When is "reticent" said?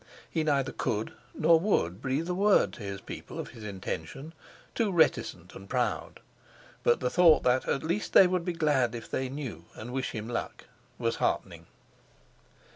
4.91-5.53